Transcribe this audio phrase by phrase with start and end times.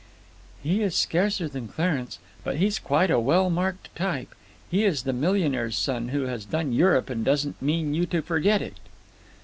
[0.63, 4.33] "He is scarcer than Clarence, but he's quite a well marked type.
[4.71, 8.63] He is the millionaire's son who has done Europe and doesn't mean you to forget
[8.63, 8.77] it."